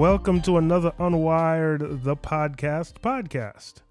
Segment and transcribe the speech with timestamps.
[0.00, 3.82] Welcome to another Unwired the Podcast podcast.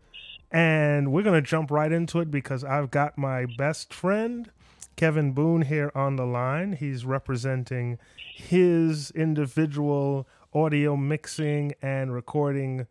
[0.52, 4.50] And we're going to jump right into it because I've got my best friend,
[4.96, 6.74] Kevin Boone, here on the line.
[6.74, 8.00] He's representing
[8.36, 12.88] his individual audio mixing and recording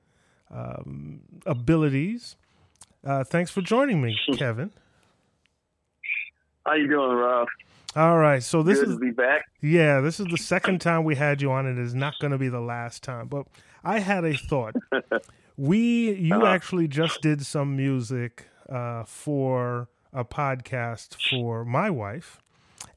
[0.49, 2.37] um, abilities.
[3.05, 4.71] Uh, thanks for joining me, Kevin.
[6.65, 7.49] How you doing, Rob?
[7.99, 9.47] All right, so this Good is be back.
[9.61, 11.67] yeah, this is the second time we had you on.
[11.67, 13.27] It is not going to be the last time.
[13.27, 13.47] But
[13.83, 14.75] I had a thought.
[15.57, 16.47] We you Uh-huh.
[16.47, 22.41] actually just did some music uh, for a podcast for my wife,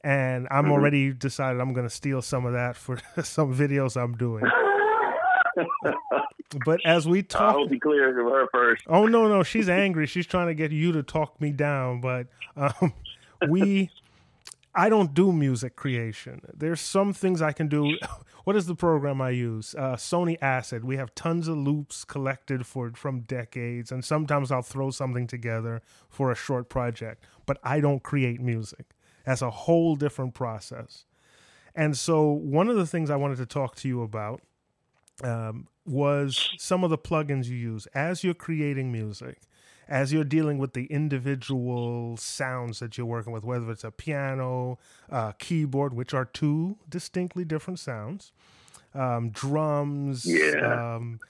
[0.04, 0.72] and I'm Mm-hmm.
[0.72, 4.44] already decided I'm going to steal some of that for some videos I'm doing.
[6.64, 8.84] But as we I talk, hope clear it to her first.
[8.86, 10.06] Oh no, no, she's angry.
[10.06, 12.92] She's trying to get you to talk me down, but um,
[13.48, 13.90] we
[14.74, 16.40] I don't do music creation.
[16.54, 17.96] There's some things I can do.
[18.44, 19.72] What is the program I use?
[19.78, 20.84] Uh, Sony Acid.
[20.84, 25.80] We have tons of loops collected for from decades, and sometimes I'll throw something together
[26.08, 27.22] for a short project.
[27.46, 28.96] But I don't create music.
[29.24, 31.04] That's a whole different process.
[31.74, 34.42] And so, one of the things I wanted to talk to you about
[35.22, 39.40] um, was some of the plugins you use as you're creating music,
[39.88, 44.78] as you're dealing with the individual sounds that you're working with, whether it's a piano,
[45.10, 48.32] uh, keyboard, which are two distinctly different sounds,
[48.94, 50.24] um, drums.
[50.26, 50.94] Yeah.
[50.94, 51.20] Um,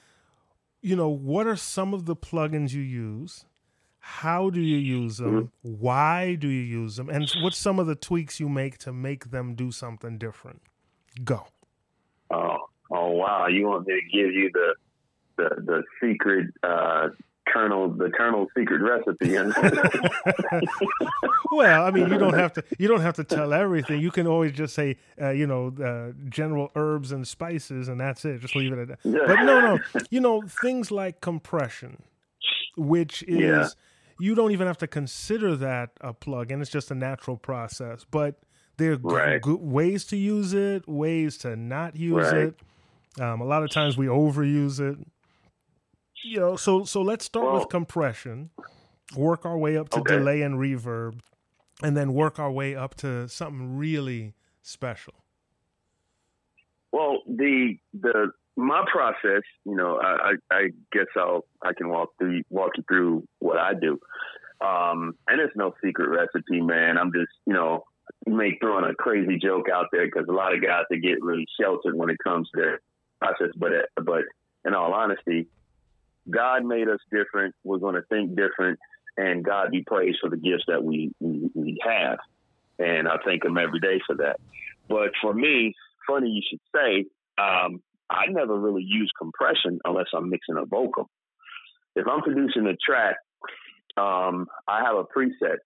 [0.81, 3.45] you know, what are some of the plugins you use?
[4.05, 5.53] How do you use them?
[5.63, 7.09] Why do you use them?
[7.09, 10.61] And what's some of the tweaks you make to make them do something different?
[11.23, 11.47] Go.
[12.29, 12.57] Oh,
[12.91, 13.47] oh wow!
[13.47, 14.75] You want me to give you the
[15.37, 17.11] the the secret uh,
[17.53, 19.37] Colonel the Colonel's secret recipe?
[21.55, 22.65] Well, I mean, you don't have to.
[22.79, 24.01] You don't have to tell everything.
[24.01, 28.25] You can always just say, uh, you know, uh, general herbs and spices, and that's
[28.25, 28.41] it.
[28.41, 28.99] Just leave it at that.
[29.05, 29.19] Yeah.
[29.27, 29.79] But no, no,
[30.11, 32.03] you know, things like compression,
[32.79, 33.69] which is Yeah.
[34.19, 36.63] you don't even have to consider that a plug-in.
[36.63, 38.07] It's just a natural process.
[38.11, 38.41] But
[38.79, 39.43] there are Right.
[39.43, 42.55] good ways to use it, ways to not use Right.
[43.19, 43.21] it.
[43.21, 44.97] Um, a lot of times we overuse it.
[46.23, 48.51] You know, so so let's start Well- with compression,
[49.17, 50.17] work our way up to Okay.
[50.19, 51.21] delay and reverb,
[51.83, 55.15] and then work our way up to something really special.
[56.93, 60.63] well, the the my process, you know, I, I, I
[60.93, 63.99] guess I'll I can walk through walk you through what I do.
[64.61, 66.99] Um, and it's no secret recipe, man.
[66.99, 67.85] I'm just, you know,
[68.27, 71.47] may throwing a crazy joke out there because a lot of guys they get really
[71.59, 72.81] sheltered when it comes to their
[73.21, 73.49] process.
[73.57, 73.73] But
[74.05, 74.25] but
[74.67, 75.49] in all honesty,
[76.31, 77.55] God made us different.
[77.65, 78.79] We're going to think different,
[79.17, 82.19] and God be praised for the gifts that we we, we have.
[82.79, 84.37] And I thank Him every day for that.
[84.89, 85.75] But for me,
[86.07, 87.07] funny you should say,
[87.39, 91.09] um, I never really use compression unless I'm mixing a vocal.
[91.95, 93.17] If I'm producing a track,
[93.97, 95.59] um, I have a preset.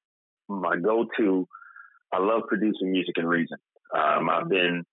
[0.49, 1.47] My go-to.
[2.13, 3.59] I love producing music in Reason.
[3.95, 4.85] Um, I've been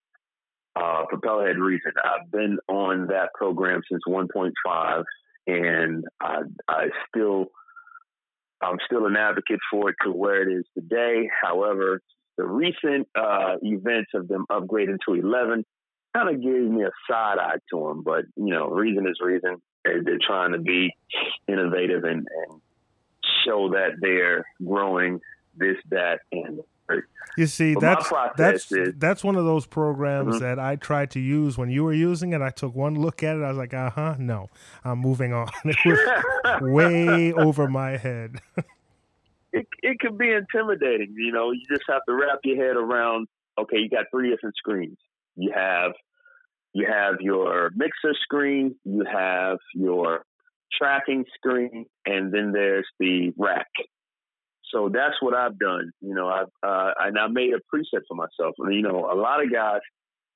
[0.75, 1.91] uh, Propellerhead Reason.
[2.03, 5.03] I've been on that program since 1.5,
[5.47, 7.47] and I, I still,
[8.61, 11.29] I'm still an advocate for it to where it is today.
[11.41, 12.01] However,
[12.37, 15.65] the recent uh, events of them upgrading to 11
[16.15, 18.03] kind of gave me a side eye to them.
[18.03, 19.57] But you know, reason is reason.
[19.83, 20.91] They- They're trying to be
[21.47, 22.61] innovative and, and
[23.45, 25.19] show that they're growing
[25.55, 26.59] this, that, and
[27.35, 30.39] You see, But that's that's is- that's one of those programs Mhm.
[30.41, 32.41] that I tried to use when you were using it.
[32.41, 33.41] I took one look at it.
[33.43, 34.49] I was like, uh huh, no,
[34.83, 35.47] I'm moving on.
[35.65, 38.39] It was way over my head.
[39.53, 41.15] it it can be intimidating.
[41.17, 43.27] You know, you just have to wrap your head around.
[43.59, 44.97] Okay, you got three different screens.
[45.35, 45.93] You have
[46.73, 50.23] you have your mixer screen, you have your
[50.79, 53.69] tracking screen, and then there's the rack.
[54.73, 55.91] So that's what I've done.
[56.01, 58.55] You know, I've uh, and I made a preset for myself.
[58.59, 59.79] And, you know, a lot of guys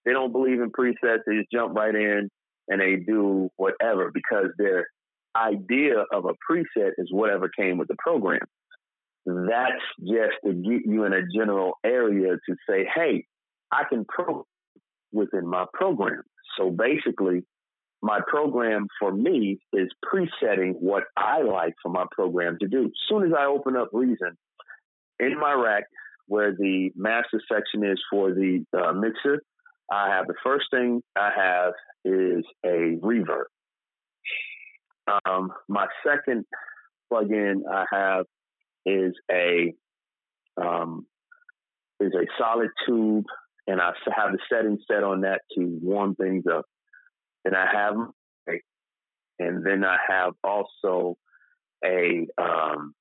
[0.06, 1.24] they don't believe in presets.
[1.26, 2.30] They just jump right in
[2.70, 4.88] and they do whatever because their
[5.36, 8.40] idea of a preset is whatever came with the program
[9.28, 13.26] that's just to get you in a general area to say, hey,
[13.72, 14.46] I can program
[15.12, 16.24] within my program.
[16.58, 17.44] So basically,
[18.02, 22.86] my program for me is presetting what I like for my program to do.
[22.86, 24.38] As soon as I open up Reason
[25.20, 25.86] in my rack,
[26.28, 29.42] where the master section is for the uh, mixer,
[29.92, 31.74] I have the first thing I have
[32.04, 33.46] is a reverb.
[35.26, 36.46] Um, my second
[37.12, 38.26] plugin I have
[38.86, 39.74] is a
[40.62, 41.06] um,
[42.00, 43.26] is a solid tube,
[43.68, 46.66] and I have the setting set on that to warm things up.
[47.48, 47.96] And I have,
[49.40, 51.16] and then I have also
[51.84, 52.94] a um,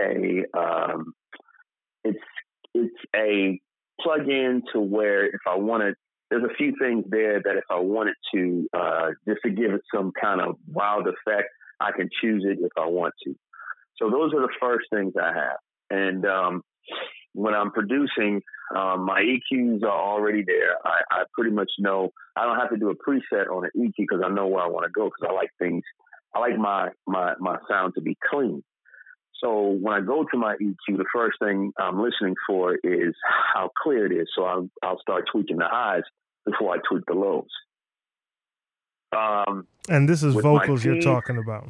[0.00, 1.14] a um,
[2.02, 2.18] it's
[2.74, 3.60] it's a
[4.00, 5.94] plug-in to where if I wanted,
[6.28, 9.82] there's a few things there that if I wanted to uh, just to give it
[9.94, 13.34] some kind of wild effect, I can choose it if I want to.
[13.98, 15.58] So those are the first things I have,
[15.88, 16.62] and um,
[17.34, 18.42] when I'm producing,
[18.76, 20.76] um, my EQs are already there.
[20.84, 23.92] I, I, pretty much know I don't have to do a preset on an EQ
[23.98, 25.82] because I know where I want to go because I like things.
[26.34, 28.62] I like my my my sound to be clean.
[29.42, 33.14] So when I go to my EQ, the first thing I'm listening for is
[33.54, 34.28] how clear it is.
[34.36, 36.04] So I'll, I'll start tweaking the highs
[36.46, 37.48] before I tweak the lows.
[39.14, 41.68] Um, and this is vocals you're talking about.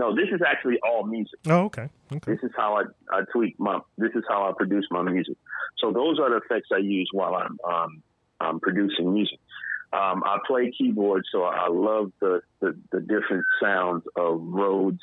[0.00, 1.38] No, this is actually all music.
[1.46, 1.88] Oh, okay.
[2.12, 2.32] Okay.
[2.32, 2.84] This is how I,
[3.16, 3.80] I tweak my.
[3.98, 5.36] This is how I produce my music.
[5.78, 8.02] So those are the effects I use while I'm um,
[8.40, 9.38] um, producing music.
[9.92, 15.00] Um, I play keyboard, so I love the, the, the different sounds of Rhodes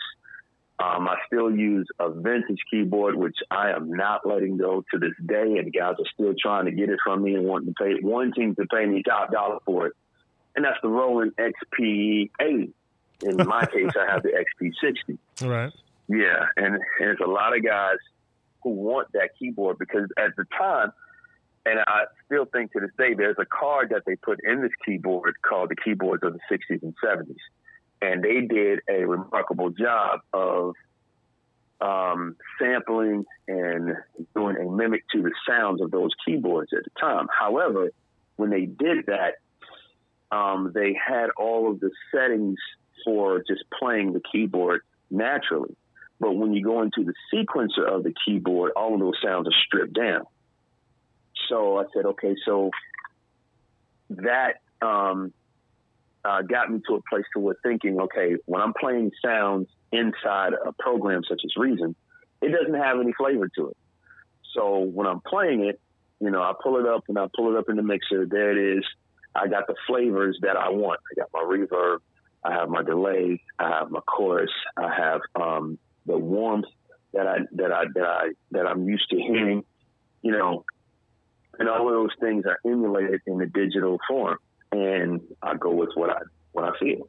[0.79, 5.13] um, I still use a vintage keyboard, which I am not letting go to this
[5.25, 7.93] day, and guys are still trying to get it from me and wanting to pay,
[8.01, 9.93] wanting to pay me top dollar for it.
[10.55, 12.73] And that's the Roland XP80.
[13.23, 15.17] In my case, I have the XP60.
[15.47, 15.73] Right.
[16.07, 17.97] Yeah, and, and there's a lot of guys
[18.63, 20.91] who want that keyboard because at the time,
[21.65, 24.71] and I still think to this day, there's a card that they put in this
[24.85, 27.35] keyboard called the keyboards of the 60s and 70s
[28.01, 30.75] and they did a remarkable job of
[31.81, 33.95] um, sampling and
[34.35, 37.27] doing a mimic to the sounds of those keyboards at the time.
[37.37, 37.91] However,
[38.35, 39.35] when they did that,
[40.31, 42.59] um, they had all of the settings
[43.03, 45.75] for just playing the keyboard naturally.
[46.19, 49.57] But when you go into the sequencer of the keyboard, all of those sounds are
[49.65, 50.23] stripped down.
[51.47, 52.71] So I said, okay, so
[54.09, 55.33] that um,
[56.25, 60.53] uh, got me to a place to where thinking, okay, when I'm playing sounds inside
[60.53, 61.95] a program such as Reason,
[62.41, 63.77] it doesn't have any flavor to it.
[64.53, 65.79] So when I'm playing it,
[66.19, 68.25] you know, I pull it up and I pull it up in the mixer.
[68.25, 68.83] There it is.
[69.35, 70.99] I got the flavors that I want.
[71.11, 71.99] I got my reverb.
[72.43, 73.41] I have my delay.
[73.59, 74.51] I have my chorus.
[74.77, 76.65] I have um, the warmth
[77.13, 79.63] that I that I that I that I'm used to hearing.
[80.21, 80.65] You know,
[81.59, 84.37] and all of those things are emulated in the digital form
[84.71, 86.19] and I go with what I
[86.51, 87.07] what I feel.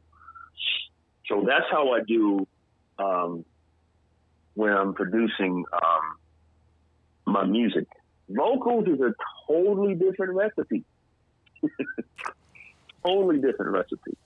[1.27, 2.47] So that's how I do
[2.97, 3.45] um,
[4.55, 7.87] when I'm producing um, my music.
[8.29, 9.13] Vocals is a
[9.47, 10.83] totally different recipe.
[13.05, 14.17] totally different recipe.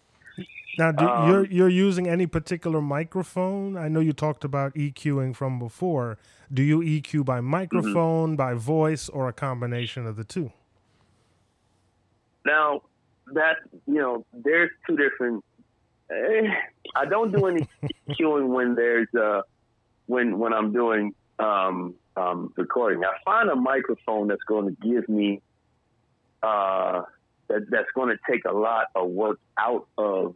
[0.77, 3.77] Now, do, um, you're you're using any particular microphone?
[3.77, 6.17] I know you talked about EQing from before.
[6.51, 8.35] Do you EQ by microphone, mm-hmm.
[8.35, 10.51] by voice, or a combination of the two?
[12.45, 12.81] Now,
[13.33, 15.43] that you know, there's two different.
[16.11, 16.47] Eh,
[16.95, 17.67] I don't do any
[18.09, 19.41] queuing when there's uh
[20.07, 23.03] when when I'm doing um, um, recording.
[23.03, 25.41] I find a microphone that's going to give me
[26.41, 27.03] uh,
[27.47, 30.35] that that's going to take a lot of work out of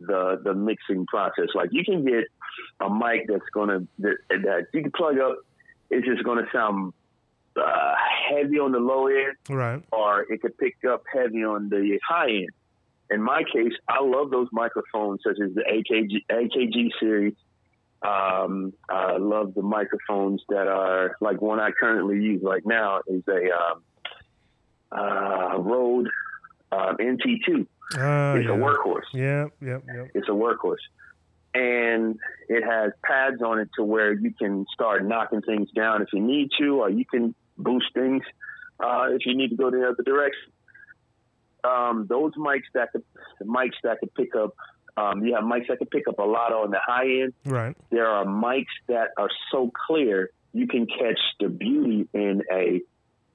[0.00, 1.48] the the mixing process.
[1.54, 2.24] Like you can get
[2.80, 5.38] a mic that's going to that, that you can plug up.
[5.90, 6.92] It's just going to sound
[7.56, 7.94] uh,
[8.30, 9.82] heavy on the low end, right?
[9.92, 12.50] Or it could pick up heavy on the high end.
[13.10, 17.34] In my case, I love those microphones, such as the AKG AKG series.
[18.02, 23.22] Um, I love the microphones that are like one I currently use right now is
[23.28, 23.82] a um,
[24.92, 26.08] uh, Rode
[26.72, 27.66] uh, NT2.
[27.94, 28.54] Uh, it's yeah.
[28.54, 29.02] a workhorse.
[29.12, 30.04] Yeah, yeah, yeah.
[30.14, 30.76] It's a workhorse
[31.56, 36.08] and it has pads on it to where you can start knocking things down if
[36.12, 38.22] you need to, or you can boost things
[38.78, 40.52] uh, if you need to go the other direction.
[41.64, 43.04] Um, those mics that could,
[43.42, 44.54] mics that could pick up,
[44.98, 47.32] um, you have mics that can pick up a lot on the high end.
[47.44, 47.76] Right.
[47.90, 52.82] There are mics that are so clear you can catch the beauty in a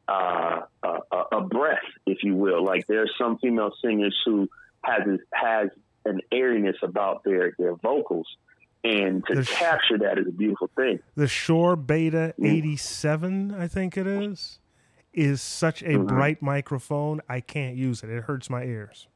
[0.07, 2.63] uh, a, a breath, if you will.
[2.63, 4.49] Like there's some female singers who
[4.83, 5.01] has
[5.33, 5.69] has
[6.05, 8.27] an airiness about their their vocals
[8.83, 10.99] and to the capture that is a beautiful thing.
[11.15, 12.51] The Shure Beta mm.
[12.51, 14.59] 87, I think it is,
[15.13, 16.07] is such a mm-hmm.
[16.07, 17.21] bright microphone.
[17.29, 18.09] I can't use it.
[18.09, 19.07] It hurts my ears.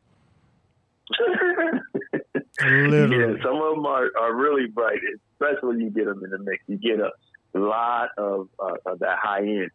[2.62, 3.18] Literally.
[3.18, 5.00] Yeah, some of them are, are really bright,
[5.34, 6.64] especially when you get them in the mix.
[6.68, 7.12] You get a
[7.60, 9.72] lot of, uh, of that high end,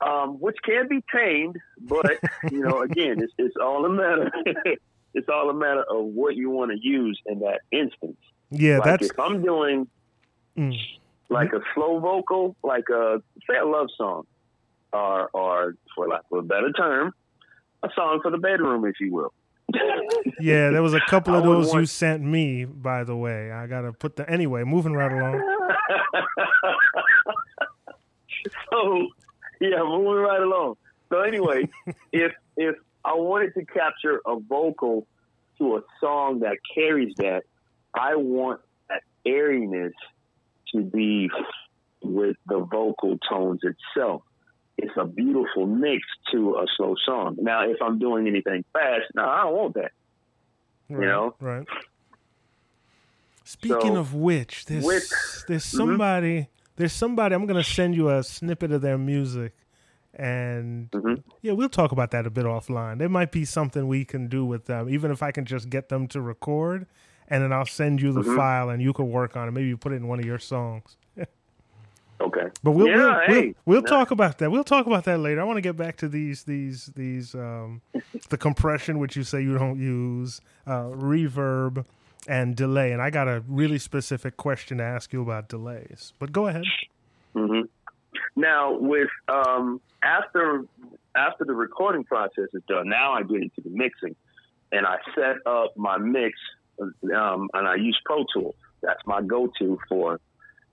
[0.00, 2.18] um, which can be tamed, but
[2.50, 4.30] you know, again, it's, it's all a matter.
[5.14, 8.18] it's all a matter of what you want to use in that instance.
[8.50, 9.88] Yeah, like that's if I'm doing
[10.56, 10.76] mm.
[11.28, 14.26] like a slow vocal, like a say a love song,
[14.92, 17.12] or or for lack of a better term,
[17.82, 19.32] a song for the bedroom, if you will.
[20.38, 21.80] yeah, there was a couple of those want...
[21.80, 23.50] you sent me, by the way.
[23.50, 24.62] I gotta put the anyway.
[24.62, 25.42] Moving right along.
[28.70, 29.08] so
[29.70, 30.76] yeah, moving right along.
[31.08, 31.68] So anyway,
[32.12, 35.06] if if I wanted to capture a vocal
[35.58, 37.42] to a song that carries that,
[37.94, 39.94] I want that airiness
[40.72, 41.30] to be
[42.02, 44.22] with the vocal tones itself.
[44.78, 47.38] It's a beautiful mix to a slow song.
[47.40, 49.92] Now, if I'm doing anything fast, no, I don't want that.
[50.88, 51.66] Right, you know, right.
[53.44, 55.08] Speaking so, of which, there's with,
[55.48, 55.76] there's mm-hmm.
[55.76, 56.48] somebody.
[56.76, 59.54] There's somebody I'm gonna send you a snippet of their music,
[60.14, 61.14] and mm-hmm.
[61.42, 62.98] yeah, we'll talk about that a bit offline.
[62.98, 65.88] There might be something we can do with them, even if I can just get
[65.88, 66.86] them to record,
[67.28, 68.36] and then I'll send you the mm-hmm.
[68.36, 69.50] file, and you can work on it.
[69.50, 70.96] Maybe you put it in one of your songs.
[72.18, 72.46] Okay.
[72.62, 73.88] But we'll yeah, we'll, hey, we'll, we'll no.
[73.88, 74.50] talk about that.
[74.50, 75.38] We'll talk about that later.
[75.40, 77.82] I want to get back to these these these um,
[78.30, 81.84] the compression which you say you don't use, uh, reverb
[82.28, 82.92] and delay.
[82.92, 86.12] And I got a really specific question to ask you about delays.
[86.18, 86.64] But go ahead.
[87.34, 87.62] Mm-hmm.
[88.36, 90.64] Now with um, after
[91.14, 94.14] after the recording process is done, now I get into the mixing,
[94.72, 96.38] and I set up my mix,
[96.80, 98.54] um, and I use Pro Tools.
[98.82, 100.20] That's my go-to for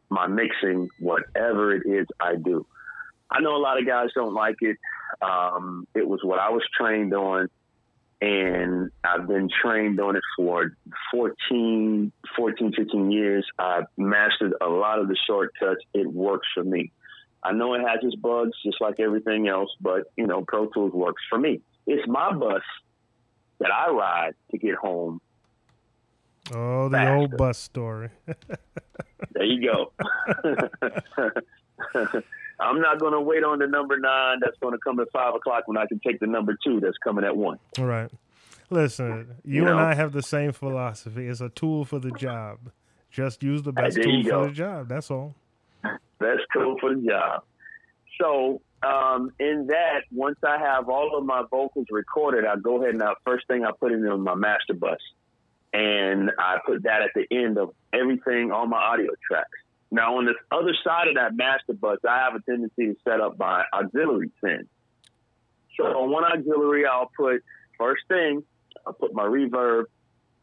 [0.09, 2.65] my mixing, whatever it is I do.
[3.31, 4.77] I know a lot of guys don't like it.
[5.21, 7.47] Um, it was what I was trained on,
[8.23, 10.71] and I've been trained on it for
[11.11, 13.45] 14, 14, 15 years.
[13.59, 15.81] I've mastered a lot of the shortcuts.
[15.93, 16.93] It works for me.
[17.43, 20.93] I know it has its bugs, just like everything else, but you know, Pro Tools
[20.93, 21.59] works for me.
[21.85, 22.61] It's my bus
[23.59, 25.19] that I ride to get home
[26.53, 27.15] Oh, the faster.
[27.15, 28.09] old bus story.
[29.33, 29.91] there you go.
[32.63, 35.35] I'm not going to wait on the number nine that's going to come at five
[35.35, 37.59] o'clock when I can take the number two that's coming at one.
[37.77, 38.09] All right.
[38.69, 41.27] Listen, you, you and I have the same philosophy.
[41.27, 42.71] It's a tool for the job.
[43.11, 44.87] Just use the best tool for the job.
[44.87, 45.35] That's all.
[46.19, 47.43] Best tool for the job.
[48.19, 52.95] So, um, in that, once I have all of my vocals recorded, I go ahead
[52.95, 54.99] and I, first thing I put in on my master bus
[55.73, 59.49] and I put that at the end of everything on my audio tracks.
[59.93, 63.21] Now, on this other side of that master bus, I have a tendency to set
[63.21, 64.67] up my auxiliary send.
[65.77, 67.43] So on one auxiliary, I'll put
[67.77, 68.43] first thing,
[68.85, 69.85] I'll put my reverb,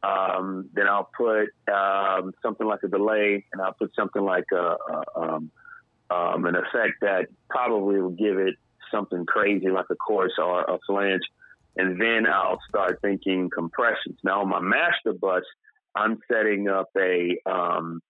[0.03, 4.57] um, then I'll put um, something like a delay, and I'll put something like a,
[4.57, 5.51] a um,
[6.11, 8.55] um an effect that probably will give it
[8.91, 11.23] something crazy like a chorus or a flange
[11.77, 14.19] and then I'll start thinking compressions.
[14.25, 15.45] Now on my master bus,
[15.95, 18.03] I'm setting up a um,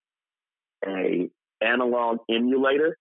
[0.87, 2.97] a analog emulator.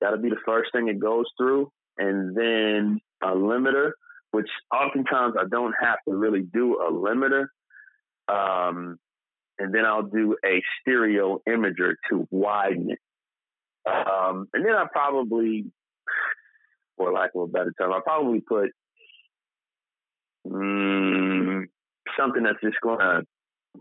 [0.00, 3.92] That'll be the first thing it goes through, and then a limiter,
[4.30, 7.46] which oftentimes I don't have to really do a limiter.
[8.28, 8.98] Um,
[9.58, 12.98] and then I'll do a stereo imager to widen it.
[13.86, 15.66] Um, and then I probably,
[16.96, 18.70] for lack of a better term, I probably put
[20.46, 21.64] Mm,
[22.18, 23.22] something that's just going to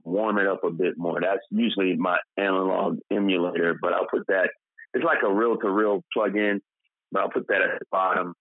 [0.04, 1.20] warm it up a bit more.
[1.22, 4.50] That's usually my analog emulator, but I'll put that.
[4.94, 6.62] It's like a reel to reel plug in,
[7.12, 8.34] but I'll put that at the bottom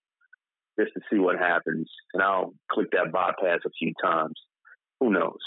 [0.79, 1.91] just to see what happens.
[2.15, 4.35] And I'll click that bypass a few times.
[5.01, 5.39] Who knows?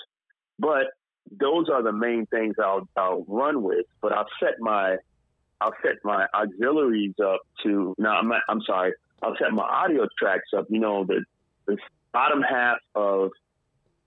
[0.59, 0.87] But
[1.29, 3.85] those are the main things I'll I'll run with.
[4.01, 4.97] But I'll set my
[5.59, 8.93] I'll set my auxiliaries up to no, I'm not, I'm sorry.
[9.23, 10.65] I'll set my audio tracks up.
[10.69, 11.23] You know the
[11.67, 11.77] the
[12.11, 13.31] bottom half of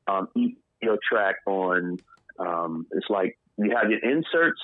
[0.06, 1.98] um, each audio track on
[2.38, 4.60] um, it's like you have your inserts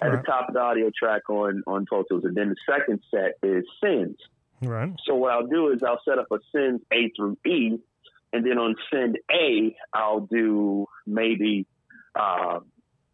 [0.00, 0.20] at right.
[0.20, 3.34] the top of the audio track on on Pro Tools, and then the second set
[3.42, 4.18] is sends.
[4.62, 4.92] Right.
[5.06, 7.78] So what I'll do is I'll set up a send A through E,
[8.32, 11.66] and then on send A I'll do maybe
[12.14, 12.60] uh,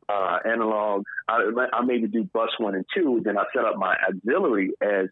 [0.09, 1.05] uh, analog.
[1.29, 3.21] I, I maybe do bus one and two.
[3.25, 5.09] Then I set up my auxiliary as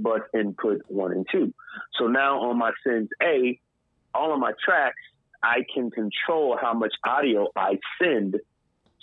[0.00, 1.52] bus input one and two.
[1.98, 3.60] So now on my sends A,
[4.14, 5.00] all of my tracks,
[5.42, 8.36] I can control how much audio I send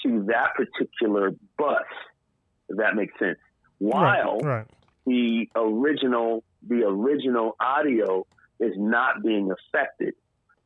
[0.04, 1.84] to that particular bus.
[2.70, 3.38] If that makes sense.
[3.80, 4.68] While right, right.
[5.06, 8.26] the original the original audio
[8.60, 10.14] is not being affected.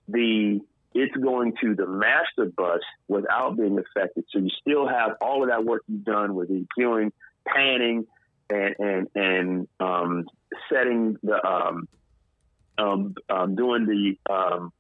[0.08, 0.60] The
[0.96, 4.25] it's going to the master bus without being affected.
[4.30, 7.12] So you still have all of that work you've done with EQing,
[7.48, 8.06] panning,
[8.50, 10.25] and and and um,
[10.72, 11.88] setting the um,
[12.77, 14.72] um, um, doing the um,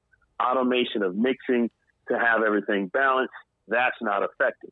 [0.43, 1.69] automation of mixing
[2.09, 3.33] to have everything balanced,
[3.67, 4.71] that's not effective.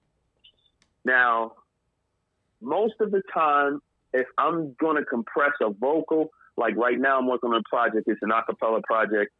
[1.06, 1.54] Now,
[2.62, 3.82] most of the time,
[4.14, 8.08] if I'm going to compress a vocal, like right now I'm working on a project,
[8.08, 9.32] it's an acapella project,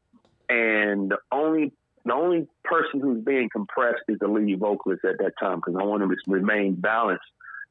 [0.50, 1.74] and the only
[2.04, 5.84] the only person who's being compressed is the lead vocalist at that time because I
[5.84, 7.24] want him to remain balanced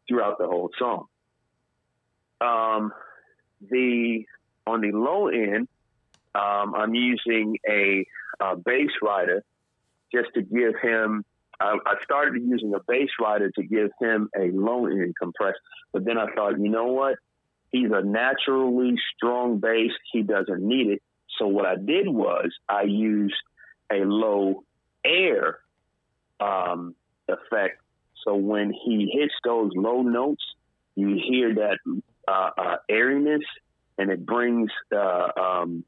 [0.08, 1.06] throughout the whole song.
[2.40, 2.92] Um,
[3.60, 4.24] the
[4.66, 5.68] on the low end,
[6.34, 8.06] um, I'm using a,
[8.40, 9.42] a bass rider
[10.12, 11.24] just to give him.
[11.62, 15.54] I, started using a bass rider to give him a low end compress,
[15.92, 17.16] but then I thought, you know what?
[17.70, 19.90] He's a naturally strong bass.
[20.10, 21.02] He doesn't need it.
[21.38, 23.34] So what I did was I used
[23.92, 24.64] a low
[25.04, 25.58] air
[26.40, 26.94] um,
[27.28, 27.80] effect.
[28.24, 30.44] So when he hits those low notes,
[30.96, 31.78] you hear that
[32.26, 33.42] uh, uh, airiness,
[33.98, 35.84] and it brings uh, um,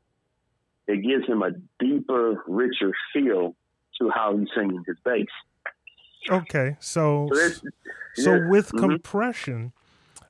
[0.86, 3.54] it gives him a deeper, richer feel
[4.00, 5.26] to how he's singing his bass.
[6.30, 7.48] Okay, so so,
[8.14, 8.48] so yeah.
[8.48, 8.78] with mm-hmm.
[8.78, 9.72] compression,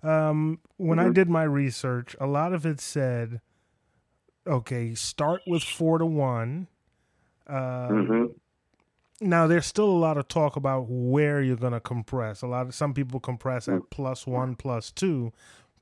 [0.02, 1.10] um, when mm-hmm.
[1.10, 3.40] I did my research, a lot of it said,
[4.46, 6.68] okay, start with four to one.
[7.46, 8.24] Um, mm-hmm.
[9.20, 12.42] Now, there's still a lot of talk about where you're going to compress.
[12.42, 13.90] A lot of some people compress at mm.
[13.90, 15.32] plus one, plus two,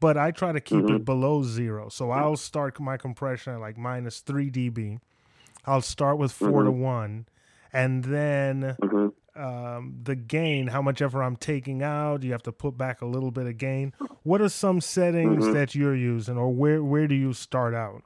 [0.01, 0.97] but I try to keep mm-hmm.
[0.97, 1.91] it below zero.
[1.91, 4.99] So I'll start my compression at like minus three dB.
[5.67, 6.65] I'll start with 4 mm-hmm.
[6.65, 7.27] to one,
[7.71, 9.41] and then mm-hmm.
[9.41, 13.07] um, the gain, how much ever I'm taking out, you have to put back a
[13.07, 13.93] little bit of gain.
[14.23, 15.53] What are some settings mm-hmm.
[15.53, 18.03] that you're using, or where where do you start out?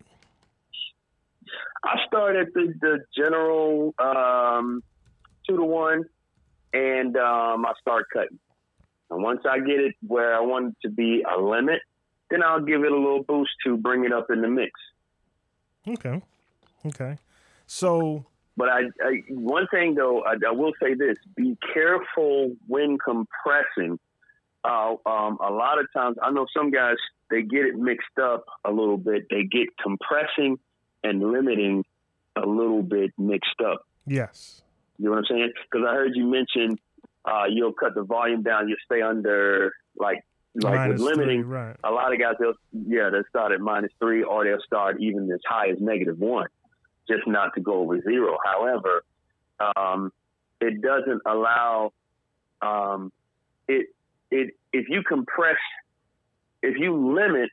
[1.85, 4.83] I start at the, the general um,
[5.49, 6.05] two to one,
[6.73, 8.39] and um, I start cutting.
[9.11, 11.81] And once I get it where I want it to be a limit,
[12.31, 14.73] then I'll give it a little boost to bring it up in the mix.
[15.87, 16.23] Okay.
[16.87, 17.19] Okay.
[17.67, 18.25] So.
[18.57, 23.99] But I, I one thing though, I, I, will say this: be careful when compressing.
[24.65, 26.97] Uh, um, a lot of times, I know some guys
[27.31, 29.27] they get it mixed up a little bit.
[29.29, 30.59] They get compressing
[31.03, 31.85] and limiting
[32.37, 33.87] a little bit mixed up.
[34.07, 34.63] Yes.
[34.99, 35.53] You know what I'm saying?
[35.71, 36.79] Because I heard you mention
[37.25, 41.43] uh, you'll cut the volume down, You'll stay under like like minus with limiting.
[41.43, 41.77] Three, right.
[41.85, 45.31] A lot of guys they'll yeah they'll start at minus three or they'll start even
[45.33, 46.49] as high as negative one,
[47.09, 48.37] just not to go over zero.
[48.45, 49.05] However,
[49.77, 50.13] um,
[50.61, 51.93] it doesn't allow
[52.63, 53.13] um,
[53.69, 53.89] it
[54.31, 55.57] it if you compress
[56.63, 57.51] if you limit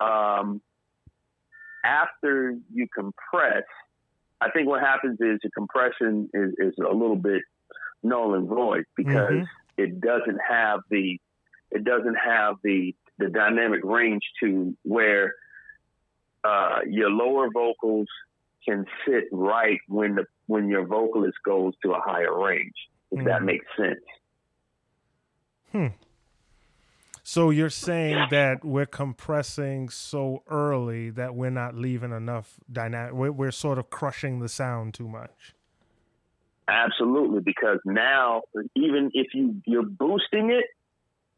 [0.00, 0.60] um,
[1.84, 3.64] after you compress,
[4.40, 7.42] I think what happens is the compression is, is a little bit
[8.04, 9.44] null and void because mm-hmm.
[9.82, 11.18] it doesn't have the
[11.70, 15.34] it doesn't have the the dynamic range to where
[16.44, 18.08] uh, your lower vocals
[18.66, 22.74] can sit right when the when your vocalist goes to a higher range.
[23.10, 23.28] If mm-hmm.
[23.28, 24.00] that makes sense.
[25.72, 25.86] Hmm.
[27.26, 33.14] So you're saying that we're compressing so early that we're not leaving enough dynamic.
[33.14, 35.54] We're, we're sort of crushing the sound too much.
[36.66, 38.42] Absolutely, because now
[38.74, 40.64] even if you you're boosting it,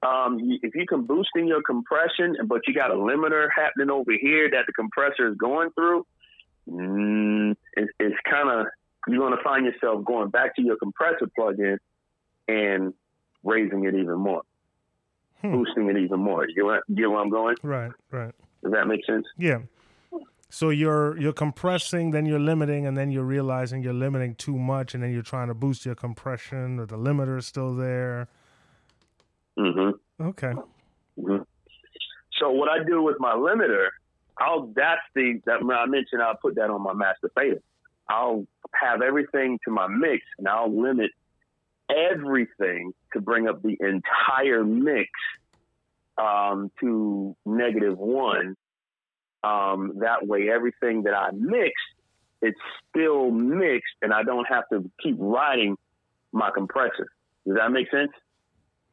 [0.07, 4.13] um, if you can boost in your compression, but you got a limiter happening over
[4.13, 6.07] here that the compressor is going through,
[6.71, 8.67] mm, it, it's kind of
[9.09, 11.79] you're going to find yourself going back to your compressor plug-in
[12.49, 12.95] and
[13.43, 14.43] raising it even more
[15.43, 15.53] hmm.
[15.53, 16.47] boosting it even more.
[16.49, 17.57] You get, get where I'm going?
[17.63, 18.35] Right, right.
[18.63, 19.27] Does that make sense?
[19.39, 19.61] Yeah.
[20.49, 24.95] So you're you're compressing, then you're limiting, and then you're realizing you're limiting too much,
[24.95, 28.29] and then you're trying to boost your compression, or the limiter is still there.
[29.59, 30.25] Mm-hmm.
[30.25, 30.53] Okay.
[31.19, 31.43] Mm-hmm.
[32.39, 33.89] So what I do with my limiter,
[34.39, 36.23] I'll that's the that I mentioned.
[36.23, 37.61] I'll put that on my master fader.
[38.09, 41.11] I'll have everything to my mix, and I'll limit
[41.91, 45.11] everything to bring up the entire mix
[46.19, 48.57] um, to negative one.
[49.47, 51.73] Um, that way, everything that I mix,
[52.43, 55.77] it's still mixed, and I don't have to keep riding
[56.33, 57.09] my compressor.
[57.47, 58.11] Does that make sense?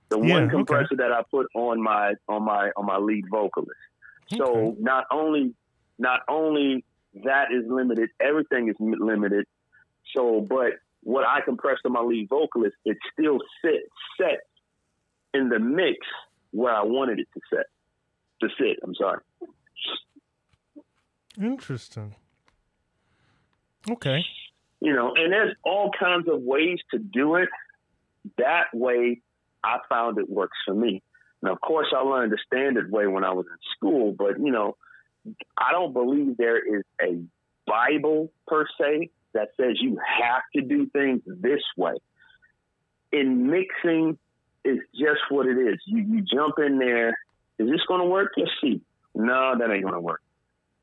[0.09, 0.95] The yeah, one compressor okay.
[0.97, 3.71] that I put on my on my on my lead vocalist.
[4.31, 4.37] Okay.
[4.37, 5.55] So not only
[5.97, 6.85] not only
[7.23, 9.45] that is limited, everything is limited.
[10.15, 13.89] So, but what I compress to my lead vocalist, it still sits
[14.19, 14.41] set
[15.33, 15.97] in the mix
[16.51, 17.65] where I wanted it to set
[18.41, 18.77] to sit.
[18.83, 19.21] I'm sorry.
[21.39, 22.15] Interesting.
[23.89, 24.23] Okay.
[24.79, 27.49] You know, and there's all kinds of ways to do it.
[28.37, 29.21] That way,
[29.63, 31.01] I found it works for me.
[31.41, 34.51] Now, of course, I learned the standard way when I was in school, but you
[34.51, 34.77] know,
[35.57, 37.21] I don't believe there is a
[37.65, 41.93] Bible per se that says you have to do things this way.
[43.11, 44.17] In mixing,
[44.63, 45.79] it's just what it is.
[45.85, 47.09] You, you jump in there.
[47.59, 48.31] Is this going to work?
[48.37, 48.81] Let's see.
[49.13, 50.21] No, that ain't going to work.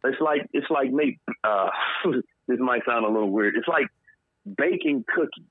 [0.05, 1.19] It's like it's like me.
[1.45, 1.69] Uh,
[2.49, 3.55] this might sound a little weird.
[3.57, 3.87] It's like
[4.57, 5.45] baking cookies.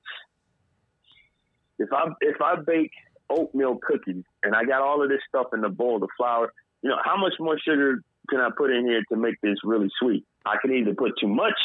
[1.78, 2.92] If I if I bake
[3.28, 6.90] oatmeal cookies and I got all of this stuff in the bowl, the flour, you
[6.90, 10.24] know, how much more sugar can I put in here to make this really sweet?
[10.44, 11.58] I can either put too much,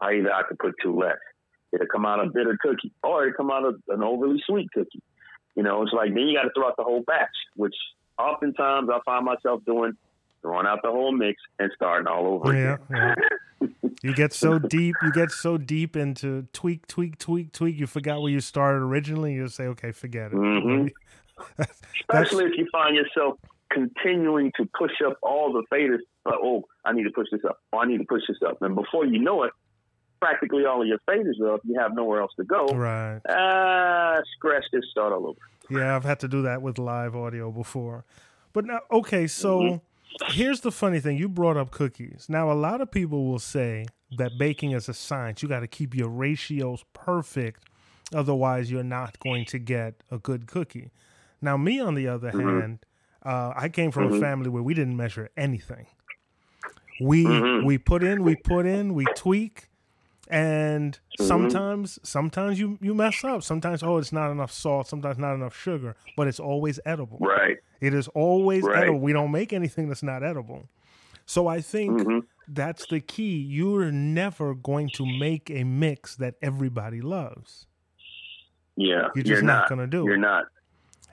[0.00, 1.18] or either I can put too less.
[1.72, 5.02] It'll come out a bitter cookie, or it'll come out an overly sweet cookie.
[5.56, 7.74] You know, it's like then you got to throw out the whole batch, which
[8.18, 9.92] oftentimes I find myself doing,
[10.42, 13.14] throwing out the whole mix and starting all over Yeah, again.
[13.60, 13.68] yeah.
[14.02, 17.78] You get so deep, you get so deep into tweak, tweak, tweak, tweak.
[17.78, 19.34] You forgot where you started originally.
[19.34, 20.36] You say, okay, forget it.
[20.38, 20.90] Mhm.
[22.08, 23.38] Especially if you find yourself
[23.70, 25.98] continuing to push up all the faders.
[26.24, 27.58] Like, oh, I need to push this up.
[27.72, 28.60] Oh, I need to push this up.
[28.62, 29.52] And before you know it,
[30.20, 31.60] practically all of your faders are up.
[31.64, 32.66] You have nowhere else to go.
[32.68, 33.20] right.
[33.28, 35.38] Ah, scratch this, start all over.
[35.70, 38.04] Yeah, I've had to do that with live audio before.
[38.52, 39.80] But now, okay, so
[40.28, 41.16] here's the funny thing.
[41.16, 42.26] You brought up cookies.
[42.28, 45.42] Now, a lot of people will say that baking is a science.
[45.42, 47.64] You got to keep your ratios perfect.
[48.14, 50.90] Otherwise, you're not going to get a good cookie.
[51.40, 52.60] Now, me, on the other mm-hmm.
[52.60, 52.78] hand,
[53.24, 54.20] uh, I came from a mm-hmm.
[54.20, 55.86] family where we didn't measure anything.
[57.00, 57.64] We mm-hmm.
[57.64, 59.69] we put in, we put in, we tweak,
[60.30, 63.42] and sometimes sometimes you you mess up.
[63.42, 64.86] Sometimes oh, it's not enough salt.
[64.86, 67.18] Sometimes not enough sugar, but it's always edible.
[67.20, 67.58] Right.
[67.80, 68.84] It is always Right.
[68.84, 69.00] edible.
[69.00, 70.68] We don't make anything that's not edible.
[71.26, 72.22] So I think Mhm.
[72.48, 73.36] that's the key.
[73.38, 77.66] You're never going to make a mix that everybody loves.
[78.76, 79.08] Yeah.
[79.14, 80.18] You're just not gonna do You're it.
[80.18, 80.46] not.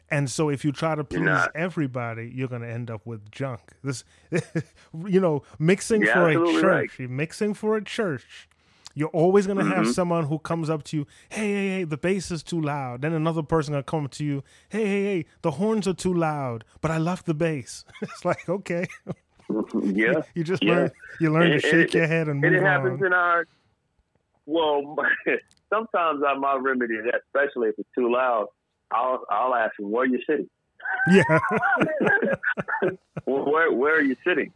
[0.10, 1.52] And so if you try to please not.
[1.54, 3.60] everybody, you're going to end up with junk.
[3.84, 4.06] This
[5.06, 7.10] you know, mixing You're for a church, right.
[7.10, 8.48] mixing for a church.
[8.98, 9.92] You're always going to have mm-hmm.
[9.92, 13.14] someone who comes up to you, "Hey, hey, hey, the bass is too loud." Then
[13.14, 16.66] another person to come up to you, "Hey, hey, hey, the horns are too loud,
[16.82, 18.88] but I love the bass." it's like, "Okay."
[19.52, 19.92] Mm-hmm.
[19.96, 20.22] yeah.
[20.34, 20.74] You just Yeah.
[20.74, 23.06] learn you learn to shake it- your head and And move it happens on.
[23.06, 23.46] in our.
[24.48, 24.96] Well,
[25.72, 28.48] sometimes I my remedy to that, especially if it's too loud.
[28.92, 30.50] I'll I'll ask them where you sitting.
[31.12, 31.40] Yeah.
[33.26, 34.52] Where where are you sitting?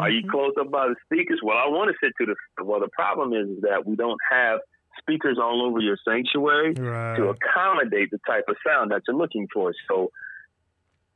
[0.00, 0.30] Are you Mhm.
[0.30, 1.40] close up by the speakers?
[1.42, 2.64] Well, I want to sit to the.
[2.64, 4.60] Well, the problem is that we don't have
[4.98, 7.16] speakers all over your sanctuary Right.
[7.16, 9.74] to accommodate the type of sound that you're looking for.
[9.88, 10.10] So you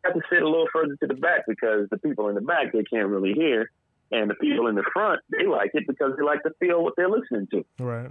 [0.04, 2.72] have to sit a little further to the back because the people in the back
[2.72, 3.70] they can't really hear,
[4.12, 6.94] and the people in the front they like it because they like to feel what
[6.96, 7.64] they're listening to.
[7.78, 8.10] Right.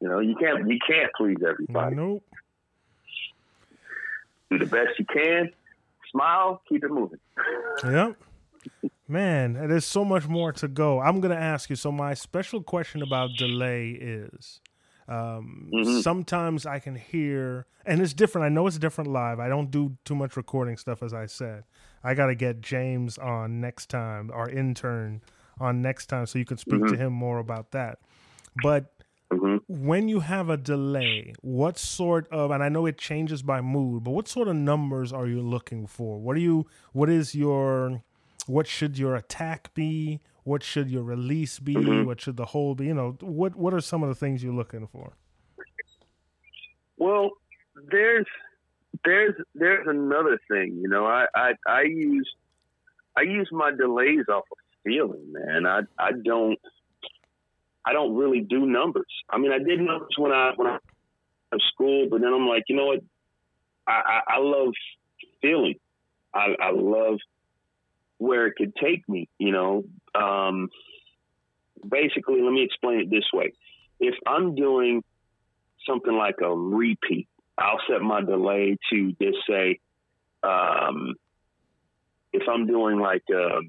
[0.00, 1.94] You know, you can't you can't please everybody.
[1.96, 2.24] Nope.
[4.50, 5.52] Do the best you can.
[6.10, 7.18] Smile, keep it moving.
[7.84, 8.16] Yep.
[9.06, 11.00] Man, there's so much more to go.
[11.00, 11.76] I'm going to ask you.
[11.76, 14.60] So, my special question about delay is
[15.08, 16.00] um, Mhm.
[16.00, 18.46] sometimes I can hear, and it's different.
[18.46, 19.38] I know it's different live.
[19.38, 21.64] I don't do too much recording stuff, as I said.
[22.02, 25.20] I got to get James on next time, our intern
[25.60, 27.98] on next time, so you can speak to him more about that.
[28.56, 28.92] But
[29.30, 33.60] hmm when you have a delay, what sort of and I know it changes by
[33.60, 36.18] mood, but what sort of numbers are you looking for?
[36.18, 38.02] What are you what is your
[38.46, 40.20] what should your attack be?
[40.44, 41.74] What should your release be?
[41.74, 42.04] Mhm.
[42.06, 42.86] What should the whole be?
[42.86, 45.16] You know, what what are some of the things you're looking for?
[46.98, 47.30] Well,
[47.90, 48.26] there's
[49.04, 50.78] there's there's another thing.
[50.80, 52.28] You know, I I, I use
[53.16, 55.66] I use my delays off of feeling, man.
[55.66, 56.58] I I don't
[57.84, 59.06] I don't really do numbers.
[59.30, 60.78] I mean, I did numbers when I when I
[61.52, 63.00] was school, but then I'm like, you know what?
[63.86, 63.92] I
[64.28, 64.72] I, I love
[65.40, 65.76] feeling.
[66.34, 67.18] I, I love
[68.18, 69.28] where it could take me.
[69.38, 70.68] You know, um,
[71.88, 73.52] basically, let me explain it this way:
[74.00, 75.02] if I'm doing
[75.86, 79.78] something like a repeat, I'll set my delay to just say,
[80.42, 81.14] um,
[82.32, 83.60] if I'm doing like a,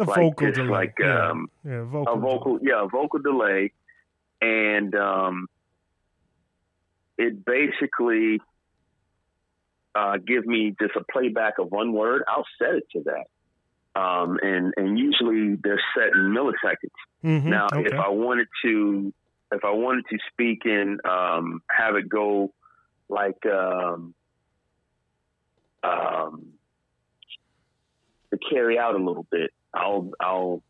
[0.00, 0.68] A like vocal delay.
[0.68, 1.30] like yeah.
[1.30, 2.14] um, yeah, vocal.
[2.14, 3.72] a vocal, yeah, a vocal delay,
[4.40, 5.48] and um,
[7.16, 8.40] it basically
[9.98, 12.22] uh, give me just a playback of one word.
[12.28, 16.98] I'll set it to that, um, and and usually they're set in milliseconds.
[17.24, 17.86] Mhm, Now, okay.
[17.86, 19.12] if I wanted to,
[19.52, 22.52] if I wanted to speak and um, have it go
[23.08, 24.14] like, um,
[25.82, 26.52] um,
[28.30, 30.62] to carry out a little bit, I'll, I'll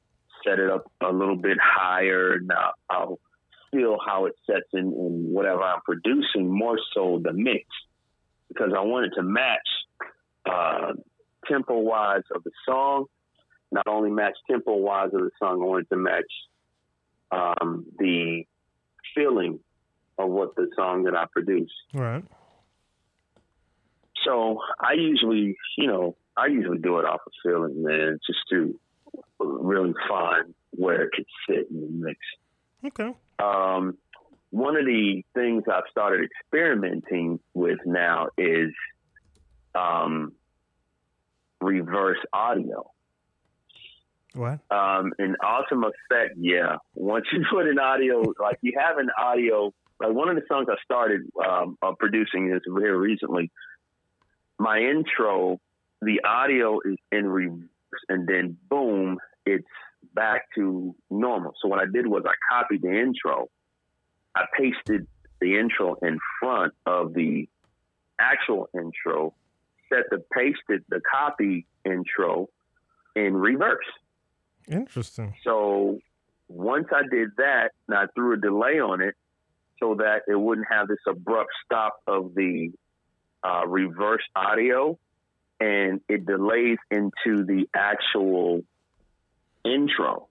[0.43, 3.21] set it up a little bit higher and I'll, I'll
[3.71, 7.67] feel how it sets in, in whatever I'm producing more so the mix
[8.59, 9.69] because I wanted to match,
[10.45, 10.93] uh,
[11.47, 13.07] tempo wise of the song
[13.71, 16.33] not only match tempo wise of the song, I wanted to match
[17.31, 18.45] um, the
[19.15, 19.61] feeling
[20.19, 21.73] of what the song that I produce.
[21.93, 22.25] right.
[24.25, 28.79] So I usually, you know, I usually do it off of feeling, man, just to
[29.39, 32.19] really find where it could sit in the mix.
[32.85, 33.15] Okay.
[33.39, 33.97] Um,
[34.51, 38.73] one of the things I've started experimenting with now is
[39.75, 40.33] um,
[41.61, 42.91] reverse audio.
[44.35, 44.61] What?
[44.71, 46.77] Um, an awesome effect, yeah.
[46.95, 50.69] Once you put an audio, like you have an audio, like one of the songs
[50.71, 53.51] I started um, uh, producing is here recently.
[54.59, 55.61] My intro,
[56.03, 57.69] the audio is in reverse,
[58.09, 59.67] and then boom, it's
[60.15, 61.55] back to normal.
[61.61, 63.49] So what I did was I copied the intro,
[64.35, 65.07] I pasted
[65.41, 67.49] the intro in front of the
[68.19, 69.35] actual intro,
[69.89, 72.49] set the pasted the copy intro
[73.15, 73.87] in reverse.
[74.69, 75.35] Interesting.
[75.45, 75.99] So
[76.49, 79.15] once I did that, and I threw a delay on it
[79.81, 82.73] so that it wouldn't have this abrupt stop of the
[83.43, 84.99] uh, reverse audio,
[85.61, 88.63] and it delays into the actual
[89.65, 90.29] intro,